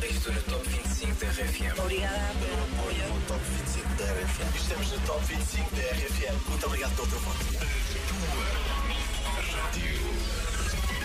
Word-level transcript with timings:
25. 0.00 0.16
Estou 0.16 0.32
no 0.32 0.42
Top 0.42 0.68
25 0.68 1.14
da 1.14 1.26
RFM. 1.28 1.80
Obrigada 1.80 2.34
pelo 2.40 2.62
apoio. 2.64 3.14
No 3.14 3.20
Top 3.26 3.40
25 3.40 3.88
da 3.96 4.04
RFM. 4.04 4.56
Estamos 4.56 4.92
no 4.92 5.00
Top 5.06 5.24
25 5.24 5.76
da 5.76 5.82
RFM. 5.82 6.48
Muito 6.48 6.66
obrigado 6.66 6.96
pelo 6.96 7.08
teu 7.08 7.20
voto. 7.20 7.44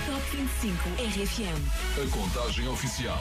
Top 0.05 0.35
25 0.35 0.89
RFM. 0.99 1.59
A 2.01 2.09
contagem 2.11 2.67
oficial. 2.67 3.19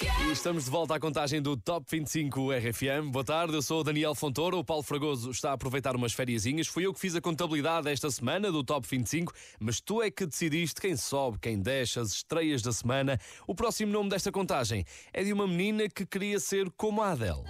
E 0.00 0.30
estamos 0.30 0.66
de 0.66 0.70
volta 0.70 0.94
à 0.94 1.00
contagem 1.00 1.42
do 1.42 1.56
Top 1.56 1.84
25 1.90 2.52
RFM. 2.52 3.10
Boa 3.10 3.24
tarde, 3.24 3.54
eu 3.54 3.62
sou 3.62 3.80
o 3.80 3.84
Daniel 3.84 4.14
Fontoura. 4.14 4.56
O 4.56 4.62
Paulo 4.62 4.82
Fragoso 4.82 5.30
está 5.30 5.50
a 5.50 5.54
aproveitar 5.54 5.96
umas 5.96 6.12
fériasinhas. 6.12 6.68
Fui 6.68 6.86
eu 6.86 6.94
que 6.94 7.00
fiz 7.00 7.16
a 7.16 7.20
contabilidade 7.20 7.88
esta 7.88 8.08
semana 8.08 8.52
do 8.52 8.62
Top 8.62 8.86
25, 8.88 9.32
mas 9.58 9.80
tu 9.80 10.00
é 10.00 10.08
que 10.08 10.24
decidiste 10.24 10.80
quem 10.80 10.96
sobe, 10.96 11.38
quem 11.40 11.58
desce, 11.58 11.98
as 11.98 12.12
estreias 12.12 12.62
da 12.62 12.72
semana. 12.72 13.18
O 13.44 13.56
próximo 13.56 13.90
nome 13.90 14.08
desta 14.08 14.30
contagem 14.30 14.84
é 15.12 15.24
de 15.24 15.32
uma 15.32 15.48
menina 15.48 15.88
que 15.88 16.06
queria 16.06 16.38
ser 16.38 16.70
como 16.76 17.02
a 17.02 17.10
Adele. 17.10 17.42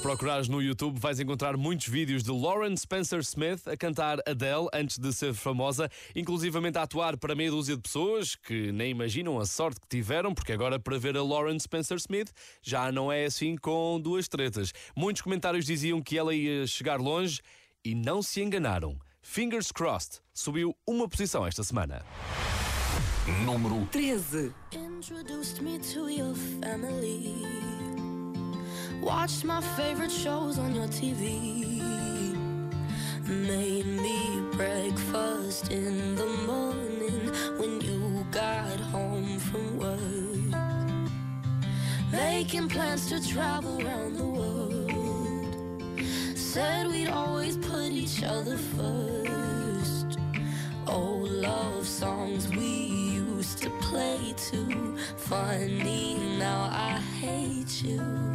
Procurares 0.00 0.48
no 0.48 0.62
YouTube 0.62 0.98
vais 0.98 1.20
encontrar 1.20 1.56
muitos 1.56 1.86
vídeos 1.86 2.22
de 2.22 2.30
Lauren 2.30 2.74
Spencer 2.76 3.20
Smith 3.20 3.66
a 3.68 3.76
cantar 3.76 4.18
Adele 4.26 4.68
antes 4.72 4.98
de 4.98 5.12
ser 5.12 5.34
famosa, 5.34 5.90
inclusivamente 6.16 6.78
a 6.78 6.82
atuar 6.82 7.18
para 7.18 7.34
meia 7.34 7.50
dúzia 7.50 7.76
de 7.76 7.82
pessoas 7.82 8.34
que 8.34 8.72
nem 8.72 8.90
imaginam 8.90 9.38
a 9.38 9.44
sorte 9.44 9.80
que 9.80 9.88
tiveram, 9.88 10.34
porque 10.34 10.52
agora 10.52 10.78
para 10.78 10.98
ver 10.98 11.16
a 11.16 11.22
Lauren 11.22 11.58
Spencer 11.58 11.98
Smith 11.98 12.30
já 12.62 12.90
não 12.90 13.12
é 13.12 13.26
assim 13.26 13.56
com 13.56 14.00
duas 14.00 14.26
tretas. 14.26 14.72
Muitos 14.96 15.22
comentários 15.22 15.66
diziam 15.66 16.00
que 16.00 16.16
ela 16.16 16.34
ia 16.34 16.66
chegar 16.66 16.98
longe 16.98 17.40
e 17.84 17.94
não 17.94 18.22
se 18.22 18.40
enganaram. 18.40 18.98
Fingers 19.20 19.70
crossed 19.70 20.20
subiu 20.32 20.74
uma 20.86 21.08
posição 21.08 21.46
esta 21.46 21.62
semana. 21.62 22.02
Número 23.44 23.86
13. 23.92 24.52
Watched 29.00 29.46
my 29.46 29.62
favorite 29.62 30.10
shows 30.12 30.58
on 30.58 30.74
your 30.74 30.86
TV. 30.88 31.80
Made 33.26 33.86
me 33.86 34.42
breakfast 34.52 35.70
in 35.70 36.16
the 36.16 36.26
morning 36.46 37.32
when 37.58 37.80
you 37.80 38.26
got 38.30 38.78
home 38.92 39.38
from 39.38 39.78
work. 39.78 40.60
Making 42.12 42.68
plans 42.68 43.08
to 43.08 43.26
travel 43.26 43.80
around 43.80 44.16
the 44.16 44.24
world. 44.24 45.96
Said 46.36 46.88
we'd 46.88 47.08
always 47.08 47.56
put 47.56 47.92
each 47.92 48.22
other 48.22 48.58
first. 48.58 50.18
Old 50.86 51.30
love 51.30 51.86
songs 51.86 52.48
we 52.48 52.66
used 53.14 53.62
to 53.62 53.70
play 53.80 54.34
too. 54.36 54.98
Funny, 55.16 56.18
now 56.38 56.68
I 56.70 57.00
hate 57.18 57.82
you. 57.82 58.29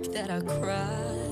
Tears 0.00 0.08
that 0.14 0.30
I 0.30 0.40
cried. 0.40 1.28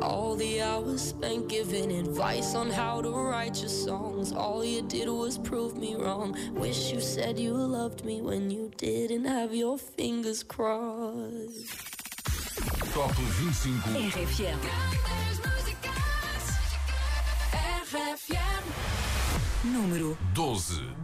All 0.00 0.34
the 0.36 0.60
hours 0.60 1.00
spent 1.00 1.48
giving 1.48 1.90
advice 1.92 2.54
on 2.54 2.70
how 2.70 3.00
to 3.00 3.10
write 3.10 3.60
your 3.60 3.68
songs. 3.68 4.32
All 4.32 4.64
you 4.64 4.82
did 4.82 5.08
was 5.08 5.38
prove 5.38 5.76
me 5.76 5.94
wrong. 5.94 6.36
Wish 6.54 6.92
you 6.92 7.00
said 7.00 7.38
you 7.38 7.52
loved 7.52 8.04
me 8.04 8.20
when 8.20 8.50
you 8.50 8.70
didn't 8.76 9.24
have 9.24 9.54
your 9.54 9.78
fingers 9.78 10.42
crossed. 10.42 11.78
Top 12.92 13.12
25. 13.14 14.14
RFM. 14.14 14.58
RFM. 17.52 18.64
Número 19.64 20.16
12. 20.34 21.03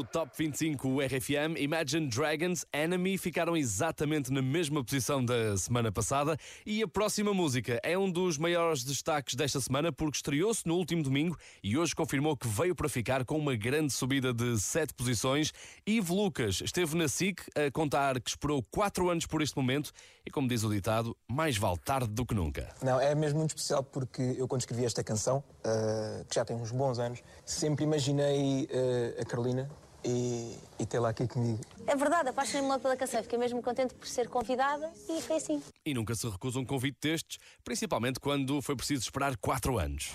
do 0.00 0.04
Top 0.04 0.32
25 0.34 1.02
RFM, 1.02 1.58
Imagine 1.58 2.06
Dragons 2.06 2.64
Enemy 2.72 3.18
ficaram 3.18 3.54
exatamente 3.54 4.32
na 4.32 4.40
mesma 4.40 4.82
posição 4.82 5.22
da 5.22 5.54
semana 5.58 5.92
passada 5.92 6.38
e 6.64 6.82
a 6.82 6.88
próxima 6.88 7.34
música 7.34 7.78
é 7.82 7.98
um 7.98 8.10
dos 8.10 8.38
maiores 8.38 8.82
destaques 8.82 9.34
desta 9.34 9.60
semana 9.60 9.92
porque 9.92 10.16
estreou-se 10.16 10.66
no 10.66 10.76
último 10.76 11.02
domingo 11.02 11.36
e 11.62 11.76
hoje 11.76 11.94
confirmou 11.94 12.34
que 12.34 12.48
veio 12.48 12.74
para 12.74 12.88
ficar 12.88 13.26
com 13.26 13.36
uma 13.36 13.54
grande 13.54 13.92
subida 13.92 14.32
de 14.32 14.58
7 14.58 14.94
posições. 14.94 15.52
Ivo 15.86 16.14
Lucas 16.14 16.62
esteve 16.62 16.96
na 16.96 17.06
SIC 17.06 17.42
a 17.54 17.70
contar 17.70 18.18
que 18.18 18.30
esperou 18.30 18.62
4 18.70 19.10
anos 19.10 19.26
por 19.26 19.42
este 19.42 19.56
momento 19.56 19.92
e, 20.24 20.30
como 20.30 20.48
diz 20.48 20.64
o 20.64 20.70
ditado, 20.70 21.14
mais 21.28 21.58
vale 21.58 21.78
tarde 21.78 22.08
do 22.08 22.24
que 22.24 22.34
nunca. 22.34 22.74
Não, 22.82 22.98
é 22.98 23.14
mesmo 23.14 23.40
muito 23.40 23.50
especial 23.50 23.82
porque 23.82 24.36
eu, 24.38 24.48
quando 24.48 24.62
escrevi 24.62 24.84
esta 24.86 25.04
canção, 25.04 25.44
uh, 25.58 26.24
que 26.24 26.34
já 26.36 26.44
tem 26.44 26.56
uns 26.56 26.70
bons 26.70 26.98
anos, 26.98 27.22
sempre 27.44 27.84
imaginei 27.84 28.64
uh, 28.64 29.20
a 29.20 29.24
Carolina 29.26 29.68
e, 30.04 30.56
e 30.78 30.86
tê-la 30.86 31.10
aqui 31.10 31.26
comigo. 31.26 31.60
É 31.86 31.96
verdade, 31.96 32.28
apaixonei-me 32.28 32.68
logo 32.68 32.80
pela 32.80 32.96
canção. 32.96 33.22
Fiquei 33.22 33.38
mesmo 33.38 33.62
contente 33.62 33.94
por 33.94 34.06
ser 34.06 34.28
convidada 34.28 34.90
e 35.08 35.20
foi 35.22 35.36
assim. 35.36 35.62
E 35.84 35.94
nunca 35.94 36.14
se 36.14 36.28
recusa 36.28 36.58
um 36.58 36.64
convite 36.64 36.98
destes, 37.00 37.38
principalmente 37.64 38.20
quando 38.20 38.60
foi 38.62 38.76
preciso 38.76 39.02
esperar 39.02 39.36
4 39.36 39.78
anos. 39.78 40.12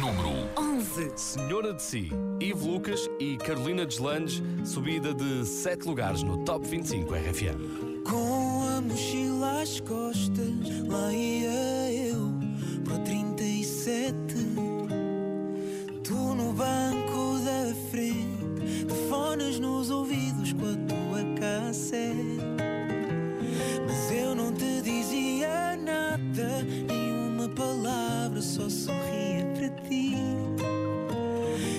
Número 0.00 0.30
11. 0.56 1.18
Senhora 1.18 1.74
de 1.74 1.82
Si, 1.82 2.10
Ivo 2.40 2.68
Lucas 2.68 3.08
e 3.18 3.36
Carolina 3.36 3.84
Deslandes, 3.84 4.42
subida 4.64 5.12
de 5.12 5.44
7 5.44 5.86
lugares 5.86 6.22
no 6.22 6.44
Top 6.44 6.66
25 6.66 7.12
RFM. 7.14 8.04
Com 8.08 8.62
a 8.62 8.80
mochila 8.80 9.60
às 9.60 9.80
costas, 9.80 10.86
lá 10.88 11.12
ia 11.12 11.92
eu 11.92 12.32
pro 12.84 12.98
37. 13.00 14.53
Com 20.52 20.66
a 20.66 20.76
tua 20.86 21.22
cassete. 21.40 22.38
Mas 23.86 24.10
eu 24.10 24.34
não 24.34 24.52
te 24.52 24.82
dizia 24.82 25.76
nada, 25.76 26.62
nenhuma 26.88 27.48
palavra, 27.48 28.40
só 28.42 28.68
sorria 28.68 29.46
para 29.54 29.68
ti. 29.88 30.14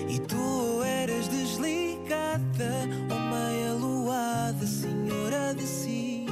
E 0.10 0.20
tu 0.20 0.40
ou 0.40 0.84
eras 0.84 1.28
desligada 1.28 2.72
ou 3.12 3.20
meia 3.20 3.74
luada, 3.74 4.66
senhora 4.66 5.54
de 5.54 5.64
si. 5.64 6.26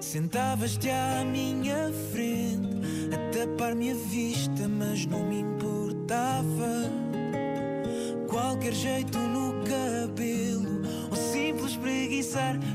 Sentavas-te 0.00 0.90
à 0.90 1.24
minha 1.24 1.92
frente, 2.12 2.68
a 3.14 3.18
tapar-me 3.32 3.92
a 3.92 3.94
vista, 3.94 4.68
mas 4.68 5.06
não 5.06 5.24
me 5.24 5.40
importava. 5.40 6.90
Qualquer 8.28 8.72
jeito 8.72 9.18
no 9.18 9.52
cabelo, 9.64 10.07
said 12.28 12.67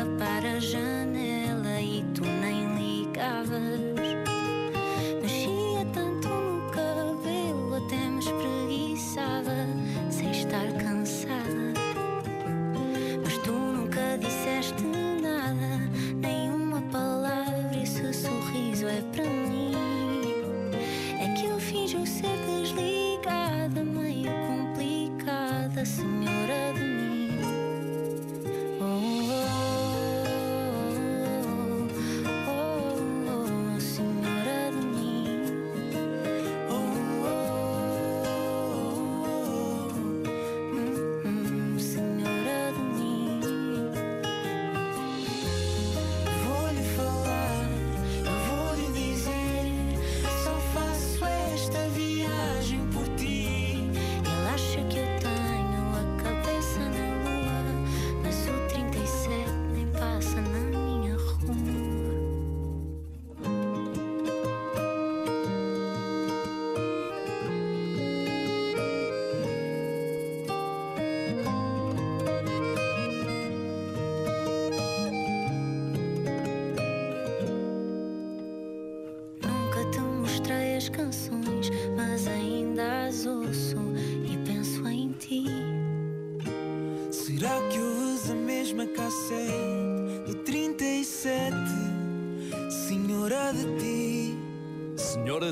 frente 0.00 0.46
a 0.46 0.99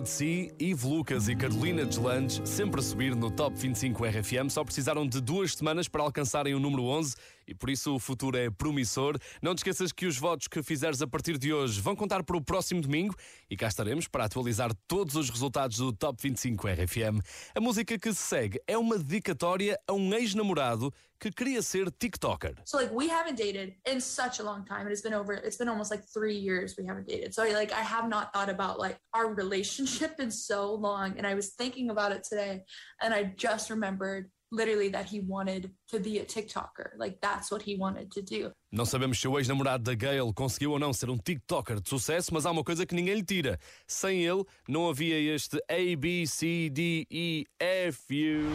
Si, 0.08 0.50
Ivo 0.58 0.88
Lucas 0.88 1.28
e 1.28 1.36
Carolina 1.36 1.84
Deslandes, 1.84 2.40
sempre 2.48 2.80
a 2.80 2.82
subir 2.82 3.14
no 3.14 3.30
Top 3.30 3.54
25 3.54 4.06
RFM, 4.06 4.48
só 4.48 4.64
precisaram 4.64 5.06
de 5.06 5.20
duas 5.20 5.54
semanas 5.54 5.86
para 5.86 6.02
alcançarem 6.02 6.54
o 6.54 6.58
número 6.58 6.84
11 6.84 7.14
e 7.48 7.54
por 7.54 7.70
isso 7.70 7.94
o 7.94 7.98
futuro 7.98 8.36
é 8.36 8.50
promissor. 8.50 9.18
Não 9.42 9.54
te 9.54 9.58
esqueças 9.58 9.90
que 9.90 10.06
os 10.06 10.18
votos 10.18 10.46
que 10.46 10.62
fizeres 10.62 11.00
a 11.00 11.06
partir 11.06 11.38
de 11.38 11.52
hoje 11.52 11.80
vão 11.80 11.96
contar 11.96 12.22
para 12.22 12.36
o 12.36 12.44
próximo 12.44 12.80
domingo 12.80 13.16
e 13.50 13.56
cá 13.56 13.66
estaremos 13.66 14.06
para 14.06 14.24
atualizar 14.24 14.70
todos 14.86 15.16
os 15.16 15.30
resultados 15.30 15.78
do 15.78 15.92
Top 15.92 16.22
25 16.22 16.68
RFM. 16.68 17.20
A 17.54 17.60
música 17.60 17.98
que 17.98 18.12
se 18.12 18.22
segue 18.22 18.60
é 18.66 18.76
uma 18.76 18.98
dedicatória 18.98 19.78
a 19.86 19.92
um 19.94 20.12
ex-namorado 20.12 20.92
que 21.18 21.32
queria 21.32 21.60
ser 21.62 21.90
TikToker. 21.90 22.54
So 22.64 22.78
like 22.78 22.94
we 22.94 23.08
haven't 23.08 23.36
dated 23.36 23.74
in 23.86 24.00
such 24.00 24.40
a 24.40 24.44
long 24.44 24.64
time. 24.64 24.86
It 24.86 24.90
has 24.90 25.02
been 25.02 25.14
over 25.14 25.34
it's 25.34 25.56
been 25.56 25.68
almost 25.68 25.90
like 25.90 26.04
3 26.04 26.34
years 26.34 26.76
we 26.78 26.86
haven't 26.86 27.08
dated. 27.08 27.34
So 27.34 27.42
like 27.42 27.72
I 27.72 27.82
have 27.82 28.08
not 28.08 28.32
thought 28.32 28.48
about 28.48 28.78
like 28.78 28.98
our 29.12 29.34
relationship 29.34 30.20
in 30.20 30.30
so 30.30 30.74
long 30.74 31.18
and 31.18 31.26
I 31.26 31.34
was 31.34 31.54
thinking 31.56 31.90
about 31.90 32.12
it 32.12 32.22
today 32.22 32.62
and 33.02 33.12
I 33.12 33.34
just 33.36 33.70
remembered 33.70 34.30
literally 34.50 34.90
that 34.90 35.06
he 35.06 35.20
wanted 35.20 35.70
to 35.90 35.98
be 35.98 36.18
a 36.18 36.24
TikToker. 36.24 36.90
Like 36.98 37.18
that's 37.20 37.50
what 37.50 37.62
he 37.62 37.76
wanted 37.76 38.10
to 38.12 38.22
do. 38.22 38.52
Não 38.72 38.84
sabemos 38.84 39.18
se 39.18 39.26
o 39.28 39.38
ex-namorado 39.38 39.84
da 39.84 39.94
Gayle 39.94 40.32
conseguiu 40.32 40.72
ou 40.72 40.78
não 40.78 40.92
ser 40.92 41.10
um 41.10 41.16
TikToker 41.16 41.80
de 41.80 41.88
sucesso, 41.88 42.32
mas 42.32 42.44
há 42.46 42.50
uma 42.50 42.64
coisa 42.64 42.84
que 42.84 42.94
ninguém 42.94 43.14
lhe 43.14 43.24
tira. 43.24 43.58
Sem 43.86 44.24
ele, 44.24 44.44
não 44.68 44.88
havia 44.88 45.18
este 45.34 45.58
A, 45.68 45.96
B, 45.96 46.26
C, 46.26 46.68
D, 46.70 47.06
E, 47.10 47.46
F, 47.58 48.14
U. 48.14 48.48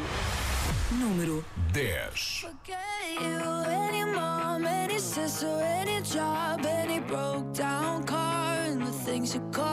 Número 1.00 1.44
10. 1.72 2.42
Forget 2.42 2.78
you, 3.20 3.64
any 3.68 4.06
mom, 4.06 4.66
any 4.66 5.00
sister, 5.00 5.48
any 5.48 6.02
job, 6.04 6.64
any 6.66 7.00
broke 7.00 7.52
down 7.54 8.04
car, 8.04 8.58
and 8.68 8.86
the 8.86 8.92
things 8.92 9.34
you 9.34 9.42
call 9.52 9.73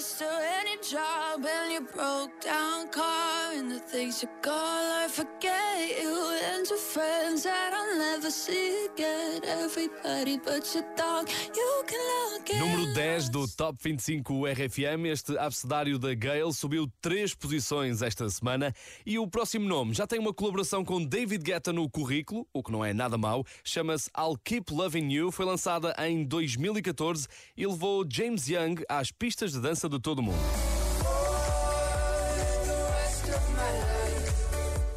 sister. 0.00 0.24
and 0.24 0.34
your 0.34 0.43
job 0.82 1.44
and 1.44 1.72
your 1.72 1.82
broke 1.82 2.32
down 2.40 2.88
car 2.88 3.52
and 3.54 3.70
the 3.70 3.78
things 3.78 4.22
you 4.22 4.28
call 4.42 4.52
I 4.54 5.08
forget 5.08 6.02
you 6.02 6.14
and 6.52 6.68
your 6.68 6.78
friends 6.78 7.44
that 7.44 7.72
I'll 7.72 7.98
never 7.98 8.30
see 8.30 8.86
again. 8.86 9.42
Everybody 9.44 10.38
but 10.38 10.74
your 10.74 10.84
dog, 10.96 11.28
you 11.54 11.84
can 11.86 11.98
look 11.98 12.50
at. 12.50 12.58
Número 12.58 12.92
10 12.92 13.28
do 13.28 13.46
Top 13.48 13.78
25 13.82 14.46
RFM, 14.46 15.06
este 15.06 15.36
abcedário 15.38 15.98
da 15.98 16.14
Gale 16.14 16.52
subiu 16.52 16.90
três 17.00 17.34
posições 17.34 18.02
esta 18.02 18.28
semana 18.28 18.72
e 19.04 19.18
o 19.18 19.26
próximo 19.28 19.68
nome 19.68 19.94
já 19.94 20.06
tem 20.06 20.18
uma 20.18 20.32
colaboração 20.32 20.84
com 20.84 21.04
David 21.04 21.42
Guetta 21.42 21.72
no 21.72 21.88
currículo, 21.88 22.46
o 22.52 22.62
que 22.62 22.72
não 22.72 22.84
é 22.84 22.92
nada 22.92 23.18
mau, 23.18 23.44
chama-se 23.62 24.10
I'll 24.16 24.38
Keep 24.42 24.72
Loving 24.72 25.12
You, 25.12 25.30
foi 25.30 25.44
lançada 25.44 25.94
em 25.98 26.24
2014 26.24 27.26
e 27.56 27.66
levou 27.66 28.04
James 28.10 28.48
Young 28.48 28.82
às 28.88 29.10
pistas 29.10 29.52
de 29.52 29.60
dança 29.60 29.88
de 29.88 30.00
todo 30.00 30.18
o 30.20 30.22
mundo. 30.22 30.63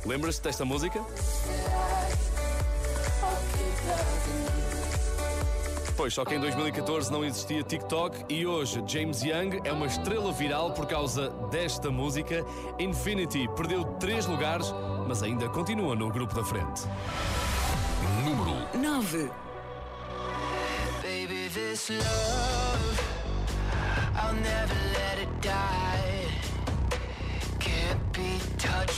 Lembras-te 0.08 0.42
desta 0.42 0.64
música? 0.64 1.04
Pois, 5.98 6.14
só 6.14 6.24
que 6.24 6.34
em 6.34 6.40
2014 6.40 7.12
não 7.12 7.26
existia 7.26 7.62
TikTok 7.62 8.26
e 8.30 8.48
hoje 8.48 8.82
James 8.88 9.22
Young 9.22 9.60
é 9.66 9.74
uma 9.74 9.86
estrela 9.86 10.32
viral 10.32 10.72
por 10.72 10.86
causa 10.86 11.30
desta 11.52 11.92
música. 11.92 12.46
Infinity 12.80 13.50
perdeu 13.54 13.84
três 14.00 14.26
lugares, 14.28 14.74
mas 15.06 15.22
ainda 15.22 15.50
continua 15.50 15.94
no 15.94 16.10
grupo 16.10 16.34
da 16.34 16.44
frente. 16.44 16.84
Número 18.24 18.56
9. 18.78 19.30
Baby, 21.02 21.50
this 21.54 21.90
love, 21.90 23.02
I'll 24.16 24.34
never 24.36 24.76
let 24.94 25.20
it 25.20 25.42
die. 25.42 25.97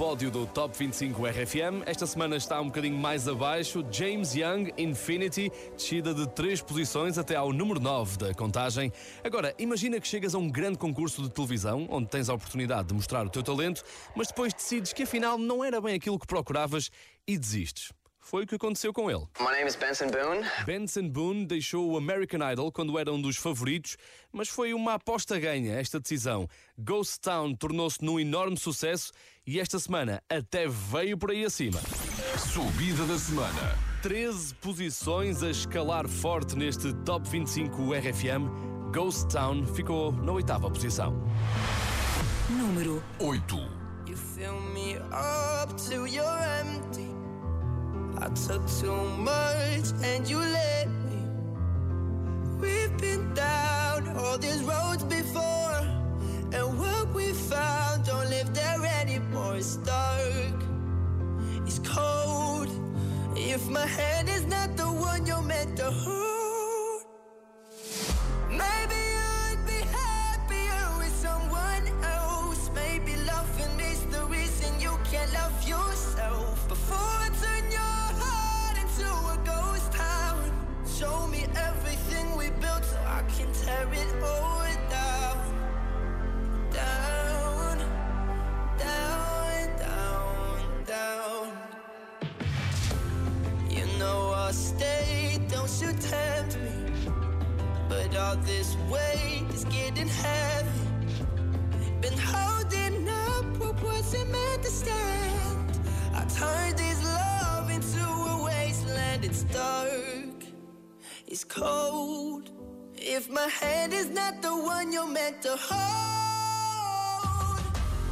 pódio 0.00 0.30
do 0.30 0.46
Top 0.46 0.74
25 0.78 1.26
RFM. 1.26 1.82
Esta 1.84 2.06
semana 2.06 2.34
está 2.34 2.58
um 2.58 2.68
bocadinho 2.68 2.96
mais 2.96 3.28
abaixo. 3.28 3.84
James 3.92 4.34
Young, 4.34 4.72
Infinity, 4.78 5.52
descida 5.76 6.14
de 6.14 6.26
três 6.26 6.62
posições 6.62 7.18
até 7.18 7.36
ao 7.36 7.52
número 7.52 7.78
9 7.78 8.16
da 8.16 8.32
contagem. 8.32 8.90
Agora, 9.22 9.54
imagina 9.58 10.00
que 10.00 10.08
chegas 10.08 10.34
a 10.34 10.38
um 10.38 10.48
grande 10.48 10.78
concurso 10.78 11.20
de 11.20 11.28
televisão, 11.28 11.86
onde 11.90 12.08
tens 12.08 12.30
a 12.30 12.34
oportunidade 12.34 12.88
de 12.88 12.94
mostrar 12.94 13.26
o 13.26 13.28
teu 13.28 13.42
talento, 13.42 13.84
mas 14.16 14.28
depois 14.28 14.54
decides 14.54 14.94
que 14.94 15.02
afinal 15.02 15.36
não 15.36 15.62
era 15.62 15.82
bem 15.82 15.96
aquilo 15.96 16.18
que 16.18 16.26
procuravas 16.26 16.90
e 17.28 17.36
desistes. 17.36 17.92
Foi 18.20 18.44
o 18.44 18.46
que 18.46 18.54
aconteceu 18.54 18.92
com 18.92 19.10
ele. 19.10 19.26
My 19.40 19.50
name 19.52 19.66
is 19.66 19.74
Benson 19.74 20.08
Boone. 20.08 20.46
Benson 20.64 21.08
Boone 21.08 21.46
deixou 21.46 21.90
o 21.90 21.96
American 21.96 22.48
Idol 22.52 22.70
quando 22.70 22.98
era 22.98 23.12
um 23.12 23.20
dos 23.20 23.36
favoritos, 23.36 23.96
mas 24.30 24.48
foi 24.48 24.74
uma 24.74 24.94
aposta 24.94 25.38
ganha 25.38 25.74
esta 25.74 25.98
decisão. 25.98 26.46
Ghost 26.78 27.20
Town 27.20 27.54
tornou-se 27.54 28.04
num 28.04 28.20
enorme 28.20 28.58
sucesso 28.58 29.10
e 29.46 29.58
esta 29.58 29.78
semana 29.78 30.22
até 30.28 30.68
veio 30.68 31.16
por 31.18 31.30
aí 31.30 31.44
acima. 31.44 31.80
Subida 32.52 33.04
da 33.06 33.18
semana. 33.18 33.78
13 34.02 34.54
posições 34.56 35.42
a 35.42 35.50
escalar 35.50 36.08
forte 36.08 36.56
neste 36.56 36.92
Top 37.04 37.28
25 37.28 37.92
RFM. 37.92 38.92
Ghost 38.92 39.28
Town 39.28 39.66
ficou 39.66 40.12
na 40.12 40.32
oitava 40.32 40.70
posição. 40.70 41.14
Número 42.48 43.02
8. 43.18 43.56
You 44.08 44.16
fill 44.16 44.60
me 44.72 44.96
up 44.96 45.74
till 45.76 46.06
you're 46.06 46.26
empty. 46.60 47.19
I 48.18 48.28
took 48.46 48.66
too 48.68 49.04
much 49.18 49.92
and 50.02 50.28
you 50.28 50.38
let 50.38 50.88
me. 50.88 51.22
We've 52.60 52.96
been 52.98 53.32
down 53.34 54.08
all 54.16 54.38
these 54.38 54.62
roads 54.62 55.04
before, 55.04 55.80
and 56.52 56.78
what 56.78 57.14
we 57.14 57.32
found 57.32 58.04
don't 58.06 58.28
live 58.28 58.52
there 58.54 58.84
anymore. 59.00 59.56
It's 59.56 59.76
dark, 59.76 60.54
it's 61.66 61.78
cold. 61.80 62.68
If 63.36 63.68
my 63.68 63.86
hand 63.86 64.28
is 64.28 64.44
not 64.46 64.76
the 64.76 64.84
one 64.86 65.26
you're 65.26 65.42
meant 65.42 65.76
to 65.78 65.90
hold, 65.90 66.29
It's 109.22 109.44
dark, 109.44 110.44
it's 111.28 111.44
cold. 111.44 112.59
If 113.02 113.30
my 113.30 113.48
hand 113.48 113.94
is 113.94 114.10
not 114.10 114.42
the 114.42 114.50
one 114.54 114.92
you're 114.92 115.06
meant 115.06 115.40
to 115.42 115.56
hold, 115.58 115.72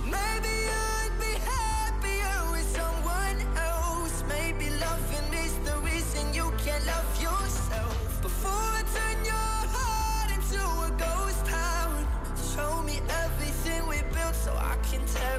maybe 0.02 0.14
I'd 0.16 1.12
be 1.20 1.36
happier 1.44 2.50
with 2.52 2.66
someone 2.74 3.38
else. 3.58 4.24
Maybe 4.26 4.70
loving 4.80 5.34
is 5.44 5.58
the 5.58 5.76
reason 5.84 6.32
you 6.32 6.50
can't 6.64 6.86
love 6.86 7.20
yourself. 7.20 8.22
Before 8.22 8.50
I 8.50 8.82
turn 8.96 9.24
your 9.26 9.34
heart 9.76 10.30
into 10.32 10.56
a 10.56 10.90
ghost 10.96 11.44
town, 11.44 12.08
show 12.54 12.82
me 12.82 13.02
everything 13.24 13.86
we 13.88 14.00
built 14.14 14.34
so 14.34 14.54
I 14.56 14.78
empty. 14.94 15.38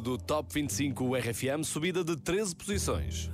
Número 0.00 0.02
8 0.02 0.02
do 0.02 0.18
Top 0.18 0.52
25 0.52 1.14
RFM, 1.14 1.62
subida 1.64 2.02
de 2.02 2.16
13 2.16 2.56
posições. 2.56 3.30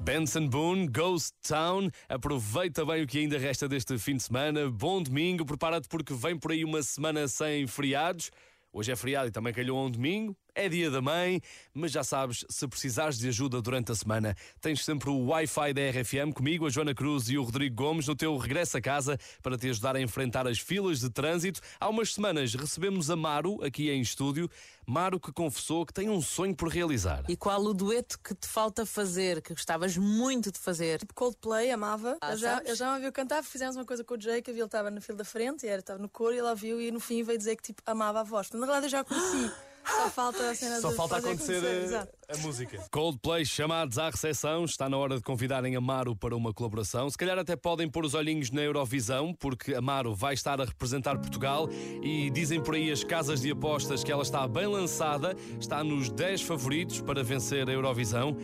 Benson 0.00 0.48
Boone, 0.48 0.88
Ghost 0.88 1.32
Town. 1.46 1.88
Aproveita 2.08 2.84
bem 2.84 3.02
o 3.02 3.06
que 3.06 3.20
ainda 3.20 3.38
resta 3.38 3.68
deste 3.68 3.96
fim 3.98 4.16
de 4.16 4.22
semana. 4.24 4.68
Bom 4.68 5.02
domingo, 5.02 5.44
prepara-te 5.44 5.88
porque 5.88 6.12
vem 6.12 6.36
por 6.36 6.50
aí 6.50 6.64
uma 6.64 6.82
semana 6.82 7.28
sem 7.28 7.66
feriados. 7.66 8.30
Hoje 8.72 8.90
é 8.90 8.96
feriado 8.96 9.28
e 9.28 9.30
também 9.30 9.52
calhou 9.52 9.84
um 9.84 9.90
domingo. 9.90 10.36
É 10.54 10.68
dia 10.68 10.90
da 10.90 11.00
mãe, 11.00 11.40
mas 11.72 11.92
já 11.92 12.04
sabes, 12.04 12.44
se 12.46 12.68
precisares 12.68 13.16
de 13.16 13.26
ajuda 13.26 13.62
durante 13.62 13.90
a 13.90 13.94
semana, 13.94 14.36
tens 14.60 14.84
sempre 14.84 15.08
o 15.08 15.28
Wi-Fi 15.28 15.72
da 15.72 15.80
RFM 15.88 16.30
comigo, 16.34 16.66
a 16.66 16.70
Joana 16.70 16.94
Cruz 16.94 17.30
e 17.30 17.38
o 17.38 17.42
Rodrigo 17.42 17.74
Gomes 17.74 18.06
no 18.06 18.14
teu 18.14 18.36
regresso 18.36 18.76
a 18.76 18.80
casa 18.80 19.18
para 19.42 19.56
te 19.56 19.70
ajudar 19.70 19.96
a 19.96 20.00
enfrentar 20.02 20.46
as 20.46 20.58
filas 20.58 21.00
de 21.00 21.08
trânsito. 21.08 21.58
Há 21.80 21.88
umas 21.88 22.12
semanas 22.12 22.54
recebemos 22.54 23.10
a 23.10 23.16
Maru 23.16 23.64
aqui 23.64 23.88
em 23.88 24.02
estúdio. 24.02 24.46
Maru 24.86 25.18
que 25.18 25.32
confessou 25.32 25.86
que 25.86 25.94
tem 25.94 26.10
um 26.10 26.20
sonho 26.20 26.54
por 26.54 26.68
realizar. 26.68 27.24
E 27.30 27.36
qual 27.36 27.62
o 27.62 27.72
dueto 27.72 28.18
que 28.18 28.34
te 28.34 28.46
falta 28.46 28.84
fazer, 28.84 29.40
que 29.40 29.54
gostavas 29.54 29.96
muito 29.96 30.52
de 30.52 30.58
fazer? 30.58 30.98
Tipo 30.98 31.14
Coldplay, 31.14 31.70
amava. 31.70 32.18
Ah, 32.20 32.32
eu, 32.32 32.36
já, 32.36 32.62
eu 32.66 32.76
já 32.76 32.88
me 32.90 32.96
ouviu 32.96 33.12
cantar, 33.12 33.42
fizemos 33.42 33.74
uma 33.74 33.86
coisa 33.86 34.04
com 34.04 34.16
o 34.16 34.20
Jacob 34.20 34.54
e 34.54 34.58
ele 34.58 34.64
estava 34.64 34.90
na 34.90 35.00
fila 35.00 35.16
da 35.16 35.24
frente, 35.24 35.64
e 35.64 35.68
era, 35.70 35.80
estava 35.80 35.98
no 35.98 36.10
coro 36.10 36.34
e 36.34 36.38
ele 36.38 36.48
ouviu 36.48 36.78
e 36.78 36.90
no 36.90 37.00
fim 37.00 37.22
veio 37.22 37.38
dizer 37.38 37.56
que 37.56 37.62
tipo, 37.62 37.80
amava 37.86 38.20
a 38.20 38.22
voz. 38.22 38.50
Na 38.50 38.58
verdade 38.58 38.84
eu 38.84 38.90
já 38.90 39.02
conheci. 39.02 39.50
Só 39.84 40.10
falta 40.10 40.50
a 40.50 40.54
cena 40.54 40.80
Só 40.80 40.90
de 40.90 40.96
falta 40.96 41.14
fazer 41.16 41.28
acontecer, 41.28 41.66
a, 41.66 41.84
exato. 41.84 42.12
a 42.28 42.36
música. 42.38 42.78
Coldplay 42.90 43.44
chamados 43.44 43.98
à 43.98 44.08
recepção. 44.08 44.64
Está 44.64 44.88
na 44.88 44.96
hora 44.96 45.16
de 45.16 45.22
convidarem 45.22 45.76
Amaro 45.76 46.14
para 46.14 46.36
uma 46.36 46.52
colaboração. 46.52 47.10
Se 47.10 47.18
calhar 47.18 47.38
até 47.38 47.56
podem 47.56 47.88
pôr 47.88 48.04
os 48.04 48.14
olhinhos 48.14 48.50
na 48.50 48.62
Eurovisão, 48.62 49.34
porque 49.34 49.74
Amaro 49.74 50.14
vai 50.14 50.34
estar 50.34 50.60
a 50.60 50.64
representar 50.64 51.18
Portugal 51.18 51.68
e 52.02 52.30
dizem 52.30 52.62
por 52.62 52.74
aí 52.74 52.90
as 52.90 53.02
casas 53.02 53.40
de 53.40 53.50
apostas 53.50 54.04
que 54.04 54.12
ela 54.12 54.22
está 54.22 54.46
bem 54.46 54.66
lançada, 54.66 55.36
está 55.60 55.82
nos 55.82 56.10
10 56.10 56.42
favoritos 56.42 57.00
para 57.00 57.22
vencer 57.22 57.68
a 57.68 57.72
Eurovisão. 57.72 58.36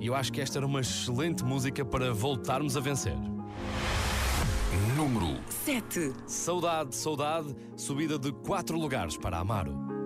E 0.00 0.06
eu 0.06 0.14
acho 0.14 0.32
que 0.32 0.40
esta 0.40 0.58
era 0.58 0.66
uma 0.66 0.80
excelente 0.80 1.44
música 1.44 1.84
para 1.84 2.12
voltarmos 2.12 2.76
a 2.76 2.80
vencer. 2.80 3.16
Número 4.96 5.40
7. 5.64 6.12
Saudade, 6.26 6.94
saudade, 6.94 7.54
subida 7.76 8.18
de 8.18 8.32
4 8.32 8.78
lugares 8.78 9.16
para 9.16 9.38
Amaro. 9.38 9.97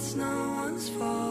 It's 0.00 0.16
no 0.16 0.54
one's 0.56 0.88
fault, 0.88 1.29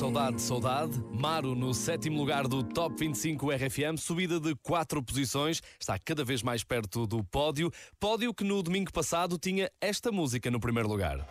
Saudade, 0.00 0.40
saudade. 0.40 1.04
Maro 1.12 1.54
no 1.54 1.74
sétimo 1.74 2.16
lugar 2.16 2.48
do 2.48 2.62
Top 2.62 2.96
25 2.98 3.50
RFM, 3.50 3.98
subida 3.98 4.40
de 4.40 4.54
quatro 4.62 5.02
posições, 5.02 5.60
está 5.78 5.98
cada 5.98 6.24
vez 6.24 6.42
mais 6.42 6.64
perto 6.64 7.06
do 7.06 7.22
pódio. 7.22 7.70
Pódio 8.00 8.32
que 8.32 8.42
no 8.42 8.62
domingo 8.62 8.90
passado 8.90 9.36
tinha 9.36 9.70
esta 9.78 10.10
música 10.10 10.50
no 10.50 10.58
primeiro 10.58 10.88
lugar. 10.88 11.28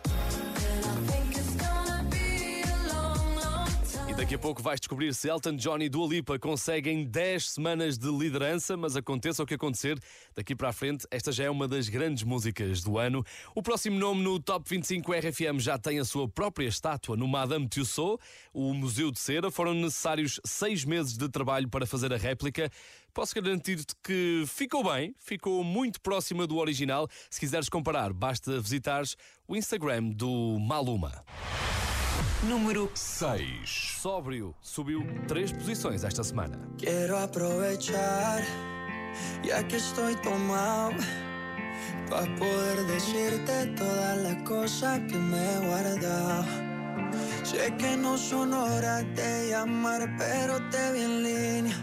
Daqui 4.20 4.34
a 4.34 4.38
pouco 4.38 4.62
vais 4.62 4.78
descobrir 4.78 5.14
se 5.14 5.30
Elton 5.30 5.56
John 5.56 5.78
e 5.78 5.88
Dua 5.88 6.06
Lipa 6.06 6.38
conseguem 6.38 7.04
10 7.04 7.52
semanas 7.52 7.96
de 7.96 8.06
liderança, 8.06 8.76
mas 8.76 8.94
aconteça 8.94 9.42
o 9.42 9.46
que 9.46 9.54
acontecer, 9.54 9.98
daqui 10.34 10.54
para 10.54 10.68
a 10.68 10.72
frente, 10.74 11.06
esta 11.10 11.32
já 11.32 11.44
é 11.44 11.50
uma 11.50 11.66
das 11.66 11.88
grandes 11.88 12.22
músicas 12.22 12.82
do 12.82 12.98
ano. 12.98 13.24
O 13.54 13.62
próximo 13.62 13.98
nome 13.98 14.22
no 14.22 14.38
Top 14.38 14.68
25 14.68 15.10
RFM 15.10 15.58
já 15.58 15.78
tem 15.78 15.98
a 15.98 16.04
sua 16.04 16.28
própria 16.28 16.68
estátua 16.68 17.16
no 17.16 17.26
Madame 17.26 17.66
Tussauds, 17.66 18.22
o 18.52 18.74
Museu 18.74 19.10
de 19.10 19.18
Cera. 19.18 19.50
Foram 19.50 19.72
necessários 19.72 20.38
seis 20.44 20.84
meses 20.84 21.16
de 21.16 21.26
trabalho 21.30 21.70
para 21.70 21.86
fazer 21.86 22.12
a 22.12 22.18
réplica. 22.18 22.70
Posso 23.14 23.34
garantir-te 23.34 23.94
que 24.04 24.44
ficou 24.46 24.84
bem, 24.84 25.14
ficou 25.18 25.64
muito 25.64 25.98
próxima 25.98 26.46
do 26.46 26.58
original. 26.58 27.08
Se 27.30 27.40
quiseres 27.40 27.70
comparar, 27.70 28.12
basta 28.12 28.60
visitares 28.60 29.16
o 29.48 29.56
Instagram 29.56 30.10
do 30.10 30.58
Maluma. 30.60 31.24
Número 32.42 32.90
6. 32.94 33.98
Sóbrio 34.00 34.54
subiu 34.60 35.06
três 35.28 35.52
posições 35.52 36.04
esta 36.04 36.24
semana. 36.24 36.58
Quiero 36.78 37.18
aprovechar, 37.18 38.42
ya 39.44 39.62
que 39.64 39.76
estoy 39.76 40.16
tomado, 40.16 40.96
para 42.08 42.34
poder 42.36 42.86
decirte 42.86 43.66
todas 43.76 44.18
las 44.22 44.36
cosas 44.48 45.00
que 45.00 45.16
me 45.16 45.36
he 45.36 45.66
guardado. 45.66 46.44
Sé 47.44 47.74
que 47.76 47.96
no 47.96 48.16
son 48.16 48.54
horas 48.54 49.04
de 49.14 49.50
llamar, 49.50 50.08
pero 50.16 50.58
te 50.70 50.92
vi 50.92 51.02
en 51.02 51.22
línea. 51.22 51.76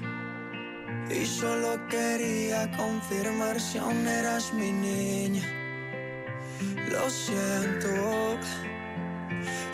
Y 1.10 1.26
solo 1.26 1.80
quería 1.88 2.70
confirmar 2.76 3.60
si 3.60 3.78
aún 3.78 4.08
eras 4.08 4.54
mi 4.54 4.72
niña. 4.72 5.44
Lo 6.90 7.10
siento. 7.10 8.40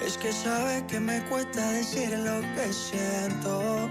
Es 0.05 0.17
que 0.17 0.31
sabes 0.31 0.83
que 0.83 0.99
me 0.99 1.21
cuesta 1.25 1.71
decir 1.71 2.17
lo 2.19 2.41
que 2.55 2.73
siento. 2.73 3.89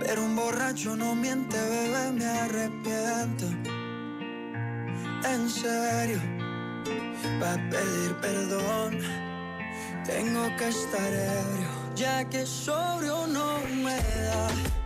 Pero 0.00 0.24
un 0.24 0.36
borracho 0.36 0.94
no 0.96 1.14
miente, 1.14 1.56
bebé, 1.56 2.12
me 2.12 2.26
arrepiento. 2.26 3.46
En 5.24 5.50
serio, 5.50 6.20
para 7.40 7.70
pedir 7.70 8.14
perdón, 8.20 8.98
tengo 10.04 10.56
que 10.56 10.68
estar 10.68 11.12
ebrio, 11.12 11.68
ya 11.94 12.24
que 12.28 12.46
sobrio 12.46 13.26
no 13.26 13.58
me 13.82 13.96
da. 13.96 14.85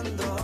tomando 0.00 0.41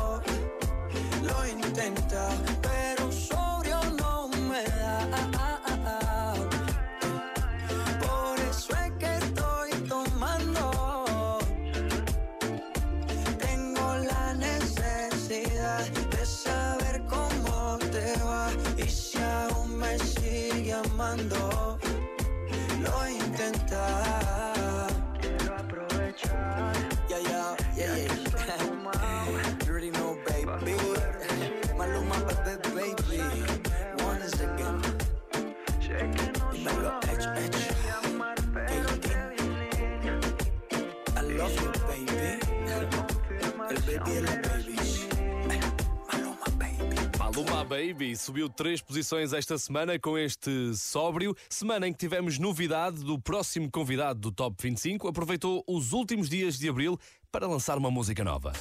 Baby 47.98 48.16
subiu 48.16 48.48
três 48.48 48.80
posições 48.80 49.32
esta 49.32 49.58
semana 49.58 49.98
com 49.98 50.16
este 50.16 50.72
sóbrio. 50.76 51.34
Semana 51.50 51.88
em 51.88 51.92
que 51.92 51.98
tivemos 51.98 52.38
novidade 52.38 53.02
do 53.02 53.18
próximo 53.20 53.68
convidado 53.68 54.20
do 54.20 54.30
Top 54.30 54.54
25. 54.62 55.08
Aproveitou 55.08 55.64
os 55.66 55.92
últimos 55.92 56.28
dias 56.28 56.56
de 56.56 56.68
abril 56.68 56.96
para 57.32 57.48
lançar 57.48 57.76
uma 57.76 57.90
música 57.90 58.22
nova. 58.22 58.52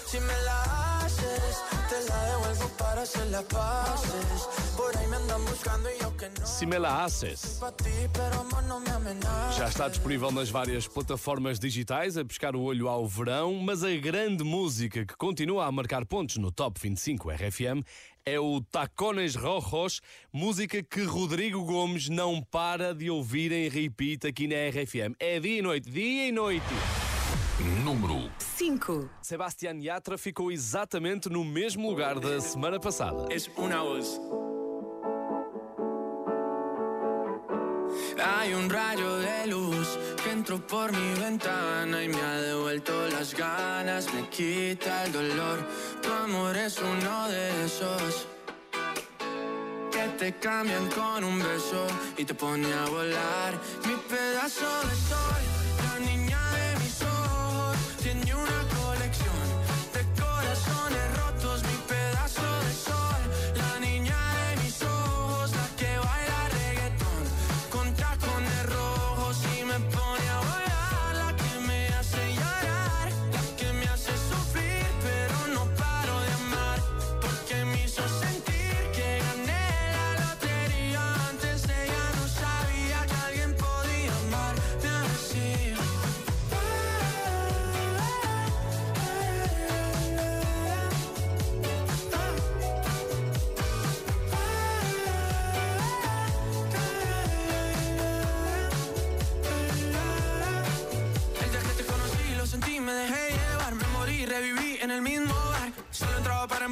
Devuelvo 2.48 2.70
para 2.78 3.02
hacer 3.02 3.26
las 3.28 3.44
paces. 3.46 4.48
Por 4.76 4.96
ahí 4.98 5.08
me 5.08 5.18
andan 5.18 5.44
buscando 5.46 5.90
que 6.18 6.30
no. 6.30 6.46
Si 6.46 6.66
me 6.66 6.80
la 6.80 7.04
haces. 7.04 7.58
Pa' 7.60 7.72
ti, 7.72 7.90
pero 8.14 8.42
amor, 8.42 8.64
no 8.64 8.80
me 8.80 8.90
amenaces. 8.90 9.58
Já 9.58 9.68
está 9.68 9.88
disponível 9.90 10.32
nas 10.32 10.50
várias 10.50 10.88
plataformas 10.88 11.60
digitais 11.60 12.18
a 12.18 12.26
pescar 12.26 12.56
o 12.56 12.62
olho 12.62 12.88
ao 12.88 13.06
verão, 13.08 13.56
mas 13.56 13.84
a 13.84 13.96
grande 13.96 14.44
música 14.44 15.06
que 15.06 15.16
continua 15.16 15.66
a 15.66 15.72
marcar 15.72 16.06
pontos 16.06 16.38
no 16.38 16.52
Top 16.52 16.80
25 16.80 17.30
RFM 17.30 17.84
é 18.26 18.40
o 18.40 18.62
Tacones 18.62 19.36
Rojos, 19.36 20.02
música 20.34 20.84
que 20.84 21.04
Rodrigo 21.04 21.64
Gomes 21.64 22.10
não 22.10 22.42
para 22.42 22.94
de 22.94 23.10
ouvir 23.10 23.52
em 23.52 23.70
repeat 23.70 24.28
aqui 24.28 24.48
na 24.48 24.56
RFM. 24.56 25.16
É 25.20 25.40
dia 25.40 25.60
e 25.60 25.62
noite, 25.62 25.90
dia 25.90 26.28
e 26.28 26.32
noite. 26.32 27.07
Número 27.60 28.30
5. 28.38 29.10
Sebastián 29.20 29.80
Yatra 29.82 30.16
ficou 30.16 30.52
exatamente 30.52 31.28
no 31.28 31.44
mesmo 31.44 31.90
lugar 31.90 32.20
da 32.20 32.40
semana 32.40 32.80
passada. 32.80 33.34
Es 33.34 33.50
una 33.58 33.82
voz. 33.82 34.22
Hay 38.24 38.54
un 38.54 38.70
rayo 38.70 39.18
de 39.18 39.48
luz 39.48 39.98
que 40.24 40.32
entró 40.32 40.60
por 40.60 40.92
mi 40.92 41.20
ventana 41.20 42.04
y 42.04 42.10
me 42.10 42.22
ha 42.22 42.42
devuelto 42.42 42.94
las 43.10 43.34
ganas, 43.34 44.14
me 44.14 44.30
quita 44.30 45.06
el 45.06 45.12
dolor. 45.12 45.68
Tu 46.04 46.12
amor 46.12 46.56
es 46.56 46.80
uno 46.80 47.28
de 47.28 47.66
esos 47.66 48.28
que 49.92 50.08
te 50.20 50.34
cambian 50.38 50.88
con 50.92 51.24
un 51.24 51.40
beso 51.40 51.88
y 52.18 52.24
te 52.24 52.36
pone 52.36 52.72
a 52.72 52.86
volar. 52.86 53.60
Mi 53.88 53.96
pedazo 54.08 54.88
de 54.88 54.96
sol, 54.96 55.57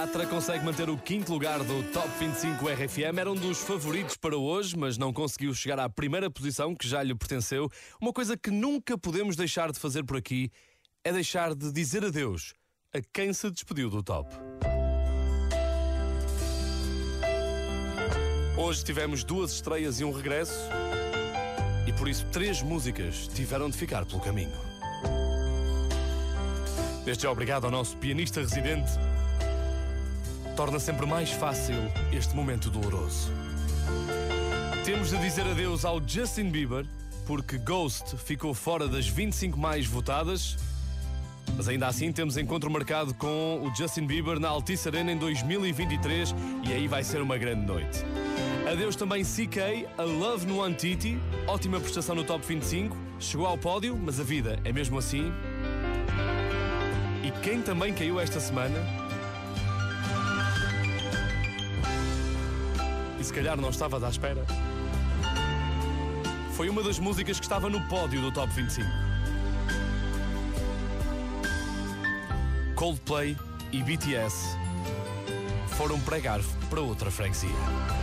Yatra 0.00 0.26
consegue 0.26 0.64
manter 0.64 0.88
o 0.88 0.96
quinto 0.96 1.30
lugar 1.30 1.58
do 1.62 1.82
Top 1.92 2.08
25 2.18 2.66
RFM. 2.66 3.18
Era 3.18 3.30
um 3.30 3.34
dos 3.34 3.58
favoritos 3.58 4.16
para 4.16 4.34
hoje, 4.34 4.74
mas 4.74 4.96
não 4.96 5.12
conseguiu 5.12 5.52
chegar 5.52 5.78
à 5.78 5.90
primeira 5.90 6.30
posição 6.30 6.74
que 6.74 6.88
já 6.88 7.02
lhe 7.02 7.14
pertenceu. 7.14 7.68
Uma 8.00 8.10
coisa 8.10 8.34
que 8.34 8.50
nunca 8.50 8.96
podemos 8.96 9.36
deixar 9.36 9.70
de 9.70 9.78
fazer 9.78 10.02
por 10.04 10.16
aqui 10.16 10.50
é 11.04 11.12
deixar 11.12 11.54
de 11.54 11.70
dizer 11.70 12.02
adeus 12.02 12.54
a 12.94 13.00
quem 13.12 13.30
se 13.34 13.50
despediu 13.50 13.90
do 13.90 14.02
top. 14.02 14.34
Hoje 18.56 18.82
tivemos 18.82 19.22
duas 19.22 19.52
estreias 19.52 20.00
e 20.00 20.04
um 20.04 20.12
regresso, 20.12 20.66
e 21.86 21.92
por 21.92 22.08
isso 22.08 22.24
três 22.32 22.62
músicas 22.62 23.28
tiveram 23.28 23.68
de 23.68 23.76
ficar 23.76 24.06
pelo 24.06 24.20
caminho. 24.20 24.58
Desde 27.04 27.24
já 27.24 27.30
obrigado 27.30 27.66
ao 27.66 27.70
nosso 27.70 27.98
pianista 27.98 28.40
residente. 28.40 29.09
Torna 30.56 30.78
sempre 30.78 31.06
mais 31.06 31.30
fácil 31.30 31.76
este 32.12 32.34
momento 32.34 32.70
doloroso. 32.70 33.32
Temos 34.84 35.10
de 35.10 35.18
dizer 35.18 35.46
adeus 35.46 35.84
ao 35.84 36.00
Justin 36.06 36.50
Bieber, 36.50 36.84
porque 37.26 37.58
Ghost 37.58 38.16
ficou 38.16 38.52
fora 38.52 38.88
das 38.88 39.06
25 39.06 39.58
mais 39.58 39.86
votadas. 39.86 40.56
Mas 41.56 41.68
ainda 41.68 41.86
assim 41.86 42.12
temos 42.12 42.36
encontro 42.36 42.70
marcado 42.70 43.14
com 43.14 43.62
o 43.62 43.74
Justin 43.74 44.06
Bieber 44.06 44.38
na 44.38 44.48
Altice 44.48 44.88
Arena 44.88 45.12
em 45.12 45.16
2023 45.16 46.34
e 46.66 46.72
aí 46.72 46.88
vai 46.88 47.02
ser 47.02 47.20
uma 47.20 47.36
grande 47.36 47.66
noite. 47.66 48.04
Adeus 48.70 48.94
também 48.94 49.24
CK, 49.24 49.86
a 49.98 50.02
Love 50.02 50.46
no 50.46 50.62
Antiti, 50.62 51.18
ótima 51.46 51.80
prestação 51.80 52.14
no 52.14 52.22
Top 52.24 52.44
25, 52.46 52.96
chegou 53.18 53.46
ao 53.46 53.58
pódio, 53.58 53.96
mas 53.96 54.20
a 54.20 54.22
vida 54.22 54.60
é 54.64 54.72
mesmo 54.72 54.98
assim. 54.98 55.32
E 57.24 57.30
quem 57.42 57.60
também 57.62 57.92
caiu 57.92 58.20
esta 58.20 58.38
semana? 58.38 59.09
Se 63.30 63.34
calhar 63.34 63.56
não 63.56 63.70
estava 63.70 64.04
à 64.04 64.10
espera. 64.10 64.44
Foi 66.54 66.68
uma 66.68 66.82
das 66.82 66.98
músicas 66.98 67.38
que 67.38 67.46
estava 67.46 67.70
no 67.70 67.80
pódio 67.82 68.20
do 68.20 68.32
Top 68.32 68.52
25. 68.52 68.84
Coldplay 72.74 73.36
e 73.70 73.84
BTS 73.84 74.58
foram 75.76 76.00
pregar 76.00 76.40
para 76.68 76.80
outra 76.80 77.08
freguesia. 77.08 77.99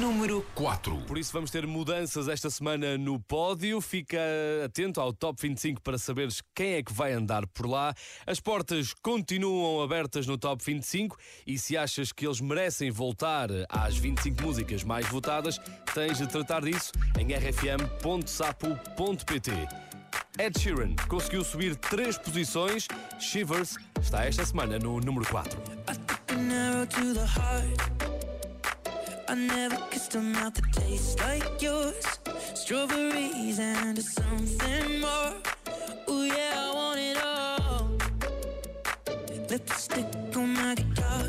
Número 0.00 0.44
4. 0.54 0.96
Por 1.06 1.16
isso 1.16 1.32
vamos 1.32 1.50
ter 1.50 1.66
mudanças 1.66 2.28
esta 2.28 2.50
semana 2.50 2.98
no 2.98 3.18
pódio. 3.18 3.80
Fica 3.80 4.18
atento 4.64 5.00
ao 5.00 5.12
Top 5.12 5.40
25 5.40 5.80
para 5.80 5.96
saberes 5.96 6.42
quem 6.54 6.74
é 6.74 6.82
que 6.82 6.92
vai 6.92 7.12
andar 7.12 7.46
por 7.46 7.66
lá. 7.66 7.94
As 8.26 8.38
portas 8.38 8.92
continuam 9.02 9.82
abertas 9.82 10.26
no 10.26 10.36
Top 10.36 10.62
25 10.62 11.16
e 11.46 11.58
se 11.58 11.78
achas 11.78 12.12
que 12.12 12.26
eles 12.26 12.40
merecem 12.40 12.90
voltar 12.90 13.48
às 13.70 13.96
25 13.96 14.42
músicas 14.42 14.84
mais 14.84 15.06
votadas, 15.08 15.58
tens 15.94 16.18
de 16.18 16.26
tratar 16.26 16.62
disso 16.62 16.92
em 17.18 17.32
rfm.sapo.pt. 17.32 18.26
Ed 20.38 20.60
Sheeran 20.60 20.94
conseguiu 21.08 21.42
subir 21.42 21.74
3 21.76 22.18
posições. 22.18 22.86
Shivers 23.18 23.76
está 23.98 24.26
esta 24.26 24.44
semana 24.44 24.78
no 24.78 25.00
número 25.00 25.26
4. 25.26 25.58
I 29.28 29.34
never 29.34 29.76
kissed 29.90 30.14
a 30.14 30.20
mouth 30.20 30.54
that 30.54 30.72
tastes 30.72 31.18
like 31.18 31.60
yours. 31.60 32.04
Strawberries 32.54 33.58
and 33.58 34.00
something 34.00 35.00
more. 35.00 35.32
Ooh, 36.08 36.26
yeah, 36.26 36.52
I 36.56 36.72
want 36.72 37.00
it 37.00 37.18
all. 37.24 37.90
Lipstick 39.50 40.06
on 40.36 40.54
my 40.54 40.76
guitar. 40.76 41.24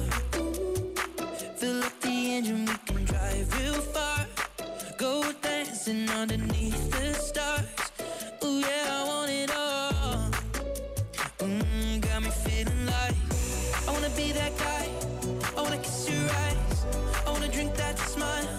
Fill 1.58 1.84
up 1.84 2.00
the 2.02 2.10
engine, 2.10 2.66
we 2.66 2.78
can 2.86 3.06
drive 3.06 3.60
real 3.60 3.74
far. 3.74 4.28
Go 5.00 5.32
dancing 5.42 6.08
underneath 6.12 6.92
the 6.92 7.14
stars. 7.16 7.66
Ooh, 8.44 8.60
yeah, 8.60 8.90
I 8.92 9.04
want 9.08 9.32
it 9.32 9.52
all. 9.56 10.30
Mm, 11.40 12.02
got 12.02 12.22
me 12.22 12.30
feeling 12.30 12.86
like 12.86 13.16
I 13.88 13.92
wanna 13.92 14.12
be 14.12 14.32
that 14.34 14.56
guy. 14.60 14.88
I 15.58 15.62
wanna 15.62 15.80
kiss 15.80 16.10
you 16.12 16.27
drink 17.52 17.76
that 17.76 17.98
smile. 18.00 18.57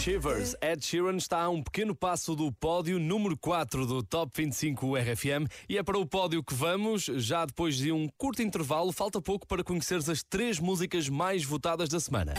Shivers. 0.00 0.56
Ed 0.62 0.82
Sheeran 0.82 1.16
está 1.16 1.42
a 1.42 1.50
um 1.50 1.62
pequeno 1.62 1.94
passo 1.94 2.34
do 2.34 2.50
pódio 2.50 2.98
número 2.98 3.36
4 3.36 3.84
do 3.84 4.02
Top 4.02 4.32
25 4.34 4.96
RFM 4.96 5.46
e 5.68 5.76
é 5.76 5.82
para 5.82 5.98
o 5.98 6.06
pódio 6.06 6.42
que 6.42 6.54
vamos, 6.54 7.04
já 7.04 7.44
depois 7.44 7.76
de 7.76 7.92
um 7.92 8.08
curto 8.16 8.40
intervalo, 8.40 8.92
falta 8.92 9.20
pouco 9.20 9.46
para 9.46 9.62
conheceres 9.62 10.08
as 10.08 10.22
três 10.22 10.58
músicas 10.58 11.06
mais 11.10 11.44
votadas 11.44 11.90
da 11.90 12.00
semana. 12.00 12.32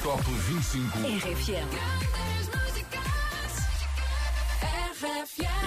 Top 0.00 0.22
25. 0.22 2.05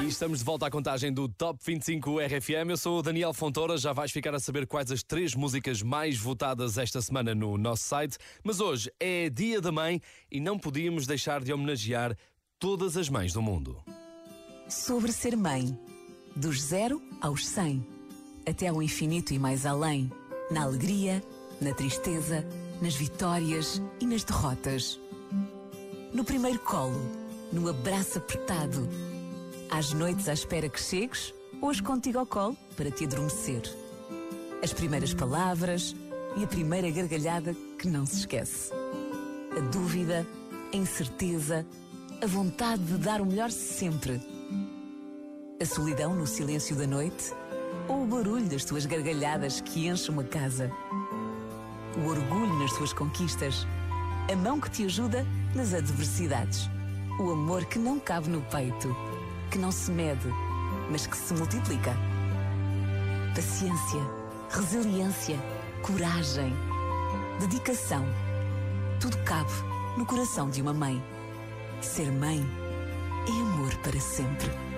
E 0.01 0.07
estamos 0.07 0.39
de 0.39 0.45
volta 0.45 0.65
à 0.65 0.71
contagem 0.71 1.13
do 1.13 1.29
Top 1.29 1.59
25 1.63 2.17
RFM. 2.19 2.69
Eu 2.69 2.77
sou 2.77 2.97
o 2.97 3.01
Daniel 3.03 3.31
Fontoura. 3.31 3.77
Já 3.77 3.93
vais 3.93 4.11
ficar 4.11 4.33
a 4.33 4.39
saber 4.39 4.65
quais 4.65 4.91
as 4.91 5.03
três 5.03 5.35
músicas 5.35 5.83
mais 5.83 6.17
votadas 6.17 6.79
esta 6.79 6.99
semana 6.99 7.35
no 7.35 7.55
nosso 7.55 7.83
site. 7.83 8.17
Mas 8.43 8.59
hoje 8.59 8.91
é 8.99 9.29
Dia 9.29 9.61
da 9.61 9.71
Mãe 9.71 10.01
e 10.31 10.39
não 10.39 10.57
podíamos 10.57 11.05
deixar 11.05 11.43
de 11.43 11.53
homenagear 11.53 12.15
todas 12.57 12.97
as 12.97 13.07
mães 13.07 13.31
do 13.31 13.41
mundo. 13.41 13.77
Sobre 14.67 15.11
ser 15.11 15.37
mãe. 15.37 15.77
Dos 16.35 16.61
zero 16.61 16.99
aos 17.21 17.47
cem. 17.47 17.85
Até 18.47 18.67
ao 18.67 18.81
infinito 18.81 19.31
e 19.31 19.37
mais 19.37 19.63
além. 19.63 20.11
Na 20.49 20.63
alegria, 20.63 21.23
na 21.61 21.71
tristeza, 21.71 22.43
nas 22.81 22.95
vitórias 22.95 23.79
e 24.01 24.07
nas 24.07 24.23
derrotas. 24.23 24.99
No 26.11 26.23
primeiro 26.23 26.57
colo, 26.59 26.99
no 27.51 27.67
abraço 27.69 28.17
apertado. 28.17 28.89
Às 29.71 29.93
noites 29.93 30.27
à 30.27 30.33
espera 30.33 30.67
que 30.67 30.81
chegues, 30.81 31.33
hoje 31.61 31.83
contigo 31.83 32.17
ao 32.17 32.25
colo 32.25 32.57
para 32.75 32.89
te 32.89 33.05
adormecer. 33.05 33.61
As 34.63 34.73
primeiras 34.73 35.13
palavras 35.13 35.95
e 36.35 36.43
a 36.43 36.47
primeira 36.47 36.89
gargalhada 36.89 37.55
que 37.77 37.87
não 37.87 38.03
se 38.03 38.17
esquece. 38.17 38.71
A 39.55 39.59
dúvida, 39.71 40.25
a 40.73 40.75
incerteza, 40.75 41.65
a 42.21 42.25
vontade 42.25 42.83
de 42.83 42.97
dar 42.97 43.21
o 43.21 43.25
melhor 43.25 43.51
sempre. 43.51 44.19
A 45.61 45.65
solidão 45.65 46.15
no 46.15 46.25
silêncio 46.25 46.75
da 46.75 46.87
noite 46.87 47.31
ou 47.87 48.03
o 48.03 48.07
barulho 48.07 48.49
das 48.49 48.65
tuas 48.65 48.87
gargalhadas 48.87 49.61
que 49.61 49.87
enchem 49.87 50.13
uma 50.13 50.23
casa. 50.23 50.71
O 51.95 52.09
orgulho 52.09 52.57
nas 52.59 52.73
tuas 52.73 52.91
conquistas. 52.91 53.67
A 54.31 54.35
mão 54.35 54.59
que 54.59 54.69
te 54.71 54.85
ajuda 54.85 55.25
nas 55.55 55.73
adversidades. 55.75 56.67
O 57.19 57.31
amor 57.31 57.65
que 57.65 57.77
não 57.77 57.99
cabe 57.99 58.29
no 58.29 58.41
peito, 58.43 58.95
que 59.49 59.57
não 59.57 59.71
se 59.71 59.91
mede, 59.91 60.27
mas 60.89 61.07
que 61.07 61.17
se 61.17 61.33
multiplica. 61.33 61.95
Paciência, 63.35 64.01
resiliência, 64.49 65.37
coragem, 65.81 66.53
dedicação. 67.39 68.05
Tudo 68.99 69.17
cabe 69.23 69.51
no 69.97 70.05
coração 70.05 70.49
de 70.49 70.61
uma 70.61 70.73
mãe. 70.73 71.03
Ser 71.81 72.11
mãe 72.11 72.45
é 73.27 73.31
amor 73.31 73.75
para 73.77 73.99
sempre. 73.99 74.68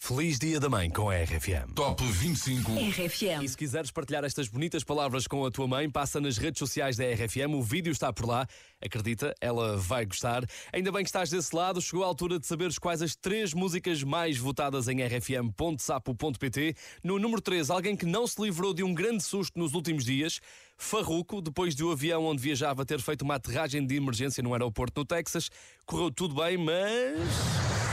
Feliz 0.00 0.38
Dia 0.38 0.60
da 0.60 0.68
Mãe 0.68 0.88
com 0.88 1.10
a 1.10 1.16
RFM. 1.16 1.74
Top 1.74 2.02
25. 2.02 2.72
RFM. 2.72 3.42
E 3.42 3.48
se 3.48 3.56
quiseres 3.56 3.90
partilhar 3.90 4.24
estas 4.24 4.48
bonitas 4.48 4.84
palavras 4.84 5.26
com 5.26 5.44
a 5.44 5.50
tua 5.50 5.66
mãe, 5.66 5.90
passa 5.90 6.20
nas 6.20 6.38
redes 6.38 6.60
sociais 6.60 6.96
da 6.96 7.04
RFM, 7.04 7.52
o 7.54 7.62
vídeo 7.62 7.90
está 7.90 8.12
por 8.12 8.26
lá. 8.26 8.46
Acredita, 8.80 9.34
ela 9.40 9.76
vai 9.76 10.06
gostar. 10.06 10.44
Ainda 10.72 10.92
bem 10.92 11.02
que 11.02 11.08
estás 11.08 11.28
desse 11.28 11.54
lado, 11.54 11.82
chegou 11.82 12.04
a 12.04 12.06
altura 12.06 12.38
de 12.38 12.46
saberes 12.46 12.78
quais 12.78 13.02
as 13.02 13.16
três 13.16 13.52
músicas 13.52 14.02
mais 14.04 14.38
votadas 14.38 14.86
em 14.88 15.02
rfm.sapo.pt. 15.02 16.74
No 17.02 17.18
número 17.18 17.42
3, 17.42 17.68
alguém 17.68 17.96
que 17.96 18.06
não 18.06 18.26
se 18.26 18.40
livrou 18.40 18.72
de 18.72 18.84
um 18.84 18.94
grande 18.94 19.22
susto 19.22 19.58
nos 19.58 19.74
últimos 19.74 20.04
dias. 20.04 20.40
Farruco, 20.76 21.42
depois 21.42 21.74
do 21.74 21.90
avião 21.90 22.24
onde 22.24 22.40
viajava 22.40 22.86
ter 22.86 23.00
feito 23.00 23.22
uma 23.22 23.34
aterragem 23.34 23.84
de 23.84 23.96
emergência 23.96 24.42
no 24.42 24.54
aeroporto 24.54 25.00
no 25.00 25.04
Texas. 25.04 25.50
Correu 25.84 26.10
tudo 26.10 26.36
bem, 26.36 26.56
mas. 26.56 27.87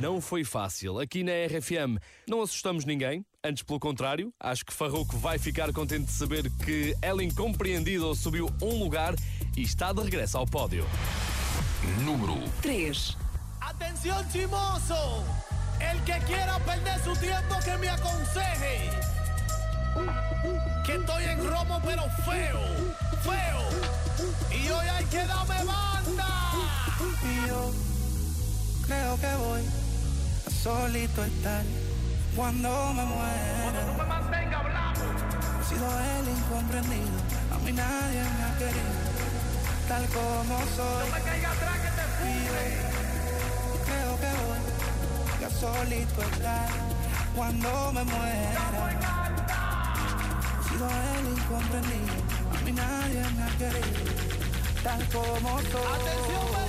Não 0.00 0.20
foi 0.20 0.44
fácil. 0.44 1.00
Aqui 1.00 1.24
na 1.24 1.32
RFM 1.32 1.98
não 2.28 2.40
assustamos 2.40 2.84
ninguém, 2.84 3.26
antes 3.42 3.64
pelo 3.64 3.80
contrário, 3.80 4.32
acho 4.38 4.64
que 4.64 4.72
Farrouco 4.72 5.16
vai 5.16 5.38
ficar 5.38 5.72
contente 5.72 6.06
de 6.06 6.12
saber 6.12 6.48
que 6.64 6.94
ela 7.02 7.22
incompreendido 7.22 8.14
subiu 8.14 8.48
um 8.62 8.78
lugar 8.78 9.14
e 9.56 9.62
está 9.62 9.92
de 9.92 10.00
regresso 10.00 10.38
ao 10.38 10.46
pódio. 10.46 10.86
Número 12.04 12.36
3. 12.62 13.16
Atención 13.60 14.24
chimoso, 14.30 15.24
el 15.80 16.00
que 16.04 16.18
quiera 16.26 16.60
perder 16.60 17.02
su 17.02 17.12
tiempo 17.18 17.56
que 17.64 17.76
me 17.78 17.88
aconseje. 17.88 18.90
Que 20.86 20.92
estoy 20.92 21.24
en 21.24 21.44
romo 21.44 21.82
pero 21.84 22.02
feo, 22.24 22.60
feo. 23.24 24.56
Y 24.56 24.70
hoy 24.70 24.86
hay 24.86 25.04
que 25.06 25.26
darme 25.26 25.64
banda. 25.64 26.52
Y 27.24 27.48
yo 27.48 27.72
creo 28.86 29.16
que 29.18 29.36
voy 29.36 29.87
solito 30.62 31.24
estar 31.24 31.62
cuando 32.34 32.92
me 32.94 33.04
muera. 33.04 33.80
me 33.96 34.04
mantenga 34.04 34.62
blanco. 34.62 35.02
He 35.60 35.64
sido 35.68 35.86
el 35.86 36.28
incomprendido, 36.36 37.18
a 37.54 37.58
mí 37.58 37.72
nadie 37.72 38.22
me 38.22 38.44
ha 38.44 38.58
querido, 38.58 38.94
tal 39.88 40.04
como 40.06 40.58
soy. 40.74 41.08
No 41.08 41.14
me 41.14 41.22
caiga 41.22 41.52
atrás 41.52 41.78
que 41.78 41.90
te 41.96 42.04
Y 42.28 42.44
yo 42.44 43.84
creo 43.86 44.12
que 44.20 44.30
voy 44.42 44.60
ya 45.40 45.50
solito 45.50 46.22
estar 46.22 46.68
cuando 47.36 47.92
me 47.92 48.04
muera. 48.04 48.62
He 50.58 50.68
sido 50.68 50.88
el 50.88 51.38
incomprendido, 51.38 52.14
a 52.52 52.60
mí 52.64 52.72
nadie 52.72 53.22
me 53.36 53.42
ha 53.44 53.58
querido, 53.58 54.12
tal 54.82 55.08
como 55.10 55.60
soy. 55.60 55.86
Atención 55.94 56.67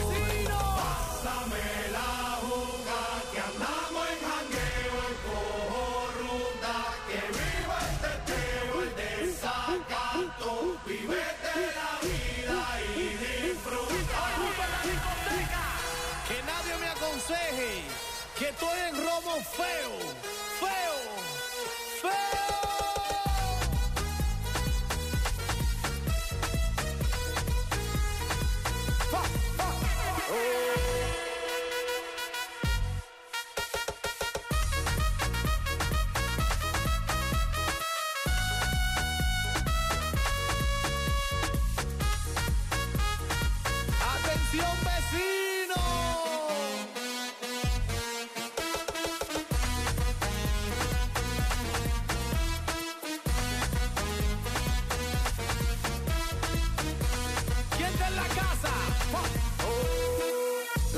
casa? 59.12 60.09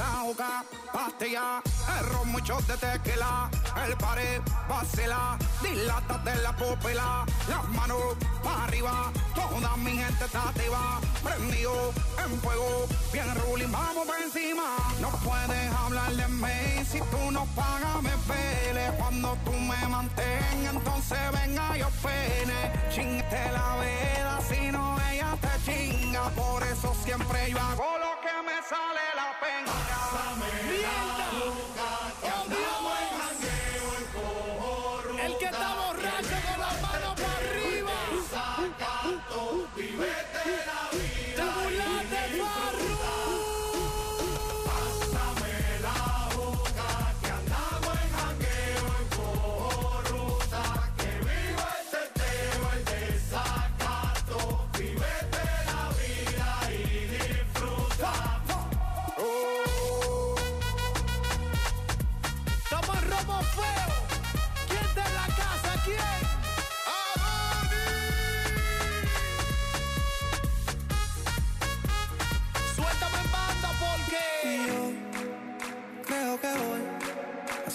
La 0.02 0.22
juca, 0.22 0.66
pastilla, 0.92 1.62
el 2.00 2.06
ron, 2.08 2.32
muchos 2.32 2.66
de 2.68 2.76
tequila, 2.76 3.52
el 3.86 3.96
pared, 3.98 4.42
vacila, 4.68 5.38
dilátate 5.62 6.36
la 6.38 6.56
pupila, 6.56 7.24
las 7.48 7.70
manos 7.70 8.18
para 8.44 8.64
arriba, 8.64 9.12
toda 9.36 9.78
mi 9.78 9.92
gente 9.92 10.26
está 10.26 10.50
activa, 10.50 11.00
prendido 11.24 11.94
en 12.18 12.42
fuego, 12.42 12.88
bien 13.14 13.36
ruling, 13.44 13.72
vamos 13.72 14.08
por 14.08 14.20
encima, 14.20 14.76
no 15.00 15.10
puedes 15.24 15.72
hablar 15.72 16.12
de 16.14 16.28
mí, 16.30 16.86
si 16.92 16.98
tú 17.12 17.30
no 17.30 17.46
pagas 17.56 18.02
me 18.02 18.18
pele, 18.28 18.92
cuando 18.98 19.38
tú 19.46 19.52
me 19.52 19.88
mantengas, 19.88 20.74
entonces 20.74 21.20
venga 21.32 21.78
yo 21.78 21.88
pene, 22.02 22.60
chingate 22.90 23.52
la 23.52 23.76
vela, 23.76 24.40
si 24.50 24.72
no 24.72 24.98
ella 25.12 25.38
te 25.40 25.54
chinga, 25.64 26.28
por 26.30 26.64
eso 26.64 26.92
siempre 27.04 27.52
yo 27.52 27.60
hago 27.60 28.00
lo 28.00 28.11
me 28.44 28.62
sale 28.64 29.02
la 29.16 29.30
pena. 29.40 31.31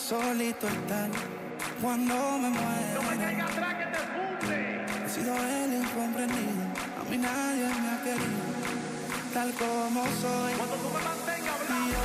Solito 0.09 0.69
estar 0.69 1.11
cuando 1.83 2.15
me 2.39 2.51
muera. 2.51 2.95
No 2.95 3.03
me 3.11 3.17
caiga 3.17 3.45
atrás 3.45 3.75
que 3.75 3.87
te 3.87 4.03
funde. 4.15 4.87
He 5.05 5.09
sido 5.09 5.35
el 5.35 5.73
incomprendido, 5.83 6.63
a 7.01 7.11
mí 7.11 7.19
nadie 7.19 7.67
me 7.83 7.89
ha 7.91 7.99
querido, 8.05 8.47
tal 9.35 9.51
como 9.55 10.05
soy. 10.23 10.53
Cuando 10.55 10.77
tú 10.77 10.89
me 10.95 11.03
mantengas 11.11 11.61
Y 11.69 11.91
yo 11.91 12.05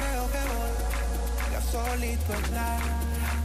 creo 0.00 0.24
que 0.32 0.42
voy 0.50 1.54
a 1.56 1.62
solito 1.72 2.32
estar 2.42 2.80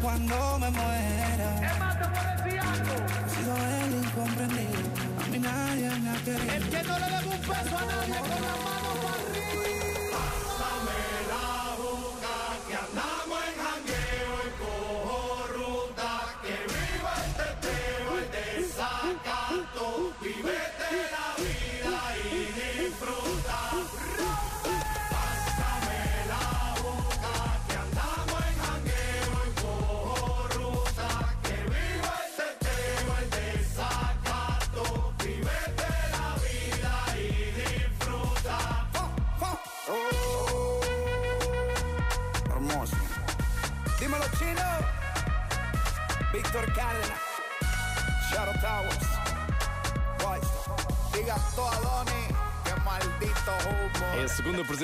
cuando 0.02 0.60
me 0.60 0.70
muera. 0.70 1.50
Es 1.70 1.80
más, 1.80 2.00
te 2.00 2.06
puedo 2.08 2.30
decir 2.32 2.60
algo. 2.62 2.96
He 3.26 3.30
sido 3.36 3.54
el 3.82 3.92
incomprendido, 4.06 4.80
a 5.22 5.28
mí 5.28 5.40
nadie 5.40 5.90
me 6.00 6.10
ha 6.12 6.18
querido. 6.24 6.54
El 6.54 6.70
que 6.70 6.84
no 6.84 7.00
le 7.00 7.06
debe 7.06 7.28
un 7.28 7.42
peso 7.42 7.78
a 7.78 7.86
nadie 7.92 8.27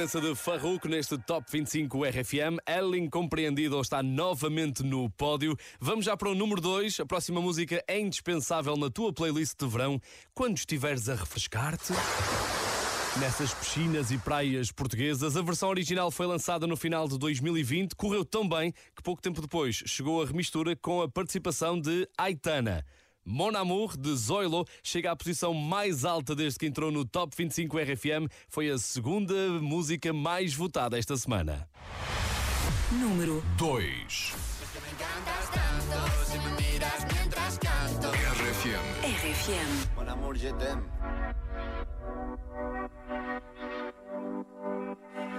presença 0.03 0.19
de 0.19 0.35
Farruko 0.35 0.87
neste 0.89 1.17
Top 1.17 1.49
25 1.49 2.03
RFM. 2.03 2.59
Ela 2.65 2.97
incompreendido 2.97 3.79
está 3.79 4.03
novamente 4.03 4.83
no 4.83 5.09
pódio. 5.11 5.55
Vamos 5.79 6.03
já 6.03 6.17
para 6.17 6.29
o 6.29 6.35
número 6.35 6.59
2. 6.59 6.99
A 6.99 7.05
próxima 7.05 7.39
música 7.39 7.81
é 7.87 8.01
indispensável 8.01 8.75
na 8.75 8.89
tua 8.89 9.13
playlist 9.13 9.57
de 9.57 9.65
verão 9.65 10.01
quando 10.33 10.57
estiveres 10.57 11.07
a 11.07 11.15
refrescar-te. 11.15 11.93
Nessas 13.17 13.53
piscinas 13.53 14.11
e 14.11 14.17
praias 14.17 14.73
portuguesas, 14.73 15.37
a 15.37 15.41
versão 15.41 15.69
original 15.69 16.11
foi 16.11 16.25
lançada 16.25 16.67
no 16.67 16.75
final 16.75 17.07
de 17.07 17.17
2020, 17.17 17.95
correu 17.95 18.25
tão 18.25 18.47
bem 18.47 18.73
que 18.93 19.01
pouco 19.01 19.21
tempo 19.21 19.41
depois 19.41 19.83
chegou 19.85 20.21
a 20.21 20.25
remistura 20.25 20.75
com 20.75 21.01
a 21.01 21.07
participação 21.07 21.79
de 21.79 22.09
Aitana. 22.17 22.83
Mon 23.25 23.55
Amour, 23.55 23.95
de 23.97 24.13
Zoilo, 24.15 24.65
chega 24.83 25.11
à 25.11 25.15
posição 25.15 25.53
mais 25.53 26.03
alta 26.03 26.35
desde 26.35 26.59
que 26.59 26.65
entrou 26.65 26.91
no 26.91 27.05
Top 27.05 27.33
25 27.35 27.77
RFM. 27.77 28.27
Foi 28.49 28.69
a 28.69 28.77
segunda 28.77 29.33
música 29.61 30.11
mais 30.11 30.53
votada 30.53 30.99
esta 30.99 31.15
semana. 31.15 31.67
Número 32.91 33.43
2. 33.57 34.33
Si 36.25 36.37
me 36.37 36.51
miras 36.61 37.05
mientras 37.13 37.57
canto. 37.57 38.09
RFM. 38.09 38.85
RFM. 39.03 39.95
Mon 39.95 40.07
amour, 40.07 40.35
je 40.35 40.51
t'aime. 40.53 40.83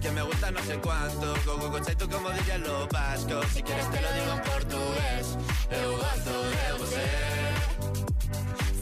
que 0.00 0.10
me 0.10 0.22
gusta 0.22 0.50
no 0.50 0.62
sé 0.62 0.78
cuánto, 0.78 1.34
go 1.44 1.70
go 1.70 1.80
tú 1.80 2.08
como 2.08 2.30
dirían 2.30 2.62
los 2.62 2.88
vascos. 2.88 3.46
Si 3.52 3.62
quieres 3.62 3.90
te 3.90 4.00
lo 4.00 4.12
digo 4.12 4.32
en 4.32 4.42
portugués, 4.42 5.36
eu 5.70 5.96
gosto 5.96 6.32
de 6.50 6.78
você. 6.78 7.30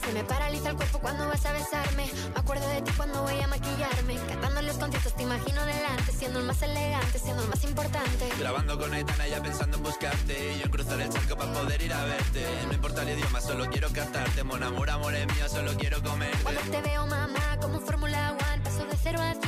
Se 0.05 0.13
me 0.15 0.25
paraliza 0.25 0.71
el 0.71 0.77
cuerpo 0.77 1.01
cuando 1.01 1.29
vas 1.29 1.45
a 1.45 1.53
besarme. 1.53 2.11
Me 2.33 2.41
acuerdo 2.41 2.67
de 2.69 2.81
ti 2.83 2.93
cuando 2.97 3.23
voy 3.23 3.39
a 3.41 3.47
maquillarme. 3.47 4.17
Cantando 4.27 4.63
los 4.63 4.77
conciertos 4.77 5.15
te 5.15 5.23
imagino 5.25 5.61
delante. 5.67 6.13
Siendo 6.13 6.41
el 6.41 6.47
más 6.47 6.63
elegante, 6.63 7.19
siendo 7.19 7.43
el 7.43 7.49
más 7.51 7.63
importante. 7.65 8.29
Grabando 8.39 8.79
con 8.79 8.95
Aitana 8.95 9.27
ya 9.29 9.43
pensando 9.43 9.77
en 9.77 9.83
buscarte 9.83 10.55
Y 10.55 10.59
yo 10.59 10.65
en 10.65 10.71
cruzar 10.71 11.01
el 11.01 11.11
charco 11.11 11.37
para 11.37 11.53
poder 11.53 11.83
ir 11.83 11.93
a 11.93 12.05
verte 12.05 12.47
No 12.67 12.73
importa 12.73 13.03
el 13.03 13.19
idioma, 13.19 13.41
solo 13.41 13.67
quiero 13.69 13.91
cantarte 13.91 14.45
Mon 14.45 14.63
amor, 14.63 14.89
amor 14.91 15.15
es 15.15 15.27
mío, 15.27 15.49
solo 15.49 15.73
quiero 15.77 16.03
comerte 16.03 16.39
Cuando 16.43 16.61
te 16.63 16.81
veo, 16.83 17.07
mamá, 17.07 17.59
como 17.61 17.81
Fórmula 17.81 18.33
One. 18.33 18.63
Paso 18.63 18.85
de 18.87 18.97
cero 19.03 19.21
a 19.21 19.35
cien, 19.35 19.48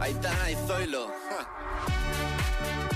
Aitana 0.00 0.50
y 0.50 0.56
Zoilo. 0.66 1.08
ja. 1.30 2.95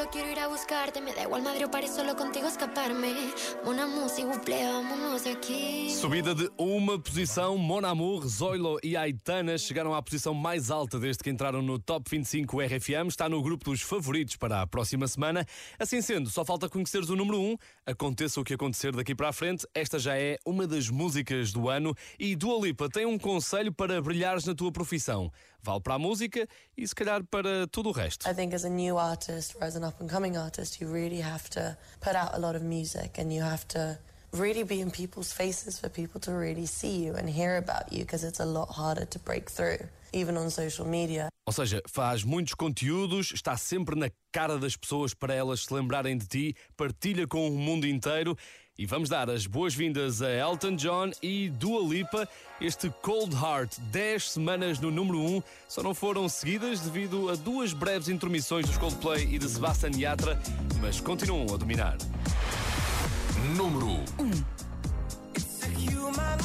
solo 0.00 0.10
quiero 0.10 0.30
ir 0.30 0.38
a 0.38 0.48
buscarte, 0.48 1.00
me 1.00 1.12
da 1.12 1.22
igual 1.22 1.42
o 1.42 1.88
solo 1.88 2.16
contigo 2.16 2.46
escaparme. 2.46 3.12
Música, 3.64 4.26
buple, 4.26 4.54
vámonos 4.64 5.24
de 5.24 5.30
aquí. 5.30 5.90
Subida 5.90 6.34
de 6.34 6.50
uma 6.56 6.98
posição, 6.98 7.58
Mon 7.58 7.84
Amour, 7.84 8.26
Zoilo 8.26 8.78
e 8.82 8.96
Aitana 8.96 9.58
chegaram 9.58 9.94
à 9.94 10.02
posição 10.02 10.32
mais 10.32 10.70
alta 10.70 10.98
desde 10.98 11.22
que 11.22 11.30
entraram 11.30 11.60
no 11.60 11.78
Top 11.78 12.08
25 12.08 12.60
RFM. 12.60 13.08
Está 13.08 13.28
no 13.28 13.42
grupo 13.42 13.66
dos 13.66 13.82
favoritos 13.82 14.36
para 14.36 14.62
a 14.62 14.66
próxima 14.66 15.06
semana. 15.06 15.44
Assim 15.78 16.00
sendo, 16.00 16.30
só 16.30 16.44
falta 16.44 16.68
conheceres 16.68 17.10
o 17.10 17.16
número 17.16 17.38
1. 17.38 17.56
Aconteça 17.86 18.40
o 18.40 18.44
que 18.44 18.54
acontecer 18.54 18.92
daqui 18.92 19.14
para 19.14 19.28
a 19.28 19.32
frente, 19.32 19.66
esta 19.74 19.98
já 19.98 20.16
é 20.16 20.38
uma 20.46 20.66
das 20.66 20.88
músicas 20.88 21.52
do 21.52 21.68
ano. 21.68 21.94
E 22.18 22.34
Dua 22.34 22.66
Lipa 22.66 22.88
tem 22.88 23.04
um 23.04 23.18
conselho 23.18 23.72
para 23.72 24.00
brilhares 24.00 24.44
na 24.44 24.54
tua 24.54 24.72
profissão. 24.72 25.30
Vale 25.62 25.80
para 25.80 25.94
a 25.94 25.98
música 25.98 26.48
e 26.76 26.86
se 26.86 26.94
calhar 26.94 27.22
para 27.24 27.66
tudo 27.66 27.90
o 27.90 27.92
resto. 27.92 28.28
I 28.28 28.34
think 28.34 28.54
as 28.54 28.64
a 28.64 28.70
new 28.70 28.96
artist 28.96 29.54
or 29.56 29.64
as 29.64 29.76
an 29.76 29.84
up 29.84 30.00
and 30.00 30.08
coming 30.08 30.36
artist, 30.36 30.80
you 30.80 30.90
really 30.90 31.20
have 31.20 31.48
to 31.50 31.76
put 32.00 32.14
out 32.14 32.34
a 32.34 32.38
lot 32.38 32.56
of 32.56 32.62
music 32.62 33.18
and 33.18 33.32
you 33.32 33.42
have 33.42 33.66
to 33.68 33.98
really 34.32 34.62
be 34.62 34.80
in 34.80 34.90
people's 34.90 35.32
faces 35.32 35.78
for 35.78 35.88
people 35.88 36.20
to 36.20 36.32
really 36.32 36.66
see 36.66 37.04
you 37.04 37.14
and 37.14 37.28
hear 37.28 37.56
about 37.56 37.92
you 37.92 38.00
because 38.04 38.24
it's 38.24 38.40
a 38.40 38.44
lot 38.46 38.68
harder 38.68 39.04
to 39.04 39.18
break 39.18 39.50
through, 39.50 39.78
even 40.12 40.36
on 40.36 40.50
social 40.50 40.86
media. 40.86 41.28
Ou 41.46 41.52
seja, 41.52 41.82
faz 41.88 42.22
muitos 42.22 42.54
conteúdos, 42.54 43.32
está 43.32 43.56
sempre 43.56 43.98
na 43.98 44.10
cara 44.30 44.58
das 44.58 44.76
pessoas 44.76 45.14
para 45.14 45.34
elas 45.34 45.64
se 45.64 45.74
lembrarem 45.74 46.16
de 46.16 46.26
ti, 46.26 46.56
partilha 46.76 47.26
com 47.26 47.48
o 47.48 47.58
mundo 47.58 47.86
inteiro. 47.86 48.36
E 48.78 48.86
vamos 48.86 49.10
dar 49.10 49.28
as 49.28 49.46
boas-vindas 49.46 50.22
a 50.22 50.30
Elton 50.30 50.74
John 50.74 51.10
e 51.22 51.50
Dua 51.50 51.86
Lipa. 51.86 52.26
Este 52.60 52.88
Cold 53.02 53.34
Heart, 53.34 53.78
10 53.90 54.30
semanas 54.30 54.78
no 54.78 54.90
número 54.90 55.18
1, 55.18 55.42
só 55.68 55.82
não 55.82 55.94
foram 55.94 56.28
seguidas 56.28 56.80
devido 56.80 57.28
a 57.28 57.34
duas 57.34 57.74
breves 57.74 58.08
intermissões 58.08 58.66
dos 58.66 58.78
Coldplay 58.78 59.34
e 59.34 59.38
de 59.38 59.48
Sebastian 59.48 59.90
Yatra, 59.96 60.40
mas 60.80 60.98
continuam 60.98 61.52
a 61.54 61.58
dominar. 61.58 61.98
Número 63.54 63.86
1. 64.18 64.60
It's 65.34 65.62
a 65.62 65.68
human 65.68 66.38